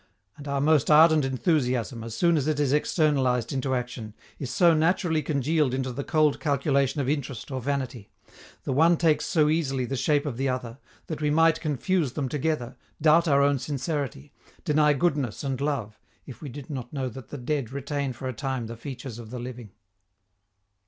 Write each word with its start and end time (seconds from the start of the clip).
And 0.35 0.47
our 0.47 0.59
most 0.59 0.89
ardent 0.89 1.25
enthusiasm, 1.25 2.03
as 2.03 2.15
soon 2.15 2.35
as 2.35 2.47
it 2.47 2.59
is 2.59 2.73
externalized 2.73 3.53
into 3.53 3.75
action, 3.75 4.15
is 4.39 4.49
so 4.49 4.73
naturally 4.73 5.21
congealed 5.21 5.75
into 5.75 5.91
the 5.91 6.03
cold 6.03 6.39
calculation 6.39 6.99
of 7.01 7.07
interest 7.07 7.51
or 7.51 7.61
vanity, 7.61 8.09
the 8.63 8.73
one 8.73 8.97
takes 8.97 9.27
so 9.27 9.47
easily 9.47 9.85
the 9.85 9.95
shape 9.95 10.25
of 10.25 10.37
the 10.37 10.49
other, 10.49 10.79
that 11.05 11.21
we 11.21 11.29
might 11.29 11.61
confuse 11.61 12.13
them 12.13 12.29
together, 12.29 12.77
doubt 12.99 13.27
our 13.27 13.43
own 13.43 13.59
sincerity, 13.59 14.33
deny 14.65 14.93
goodness 14.93 15.43
and 15.43 15.61
love, 15.61 15.99
if 16.25 16.41
we 16.41 16.49
did 16.49 16.67
not 16.71 16.91
know 16.91 17.07
that 17.07 17.27
the 17.29 17.37
dead 17.37 17.71
retain 17.71 18.11
for 18.11 18.27
a 18.27 18.33
time 18.33 18.65
the 18.65 18.75
features 18.75 19.19
of 19.19 19.29
the 19.29 19.37
living. 19.37 19.69